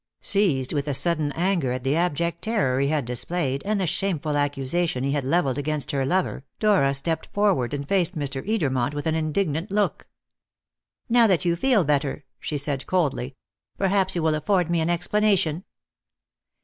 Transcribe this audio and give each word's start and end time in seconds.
Seized 0.21 0.73
with 0.73 0.87
a 0.87 0.95
sudden 0.95 1.31
anger 1.33 1.71
at 1.71 1.83
the 1.83 1.95
abject 1.95 2.41
terror 2.41 2.79
he 2.79 2.87
had 2.87 3.05
displayed, 3.05 3.61
at 3.65 3.77
the 3.77 3.85
shameful 3.85 4.35
accusation 4.35 5.03
he 5.03 5.11
had 5.11 5.23
levelled 5.23 5.59
against 5.59 5.91
her 5.91 6.07
lover, 6.07 6.43
Dora 6.57 6.95
stepped 6.95 7.27
forward 7.33 7.71
and 7.71 7.87
faced 7.87 8.17
Mr. 8.17 8.43
Edermont 8.49 8.95
with 8.95 9.05
an 9.05 9.13
indignant 9.13 9.69
look. 9.69 10.07
"Now 11.07 11.27
that 11.27 11.45
you 11.45 11.55
feel 11.55 11.85
better," 11.85 12.25
she 12.39 12.57
said 12.57 12.87
coldly, 12.87 13.35
"perhaps 13.77 14.15
you 14.15 14.23
will 14.23 14.33
afford 14.33 14.71
me 14.71 14.81
an 14.81 14.89
explanation." 14.89 15.65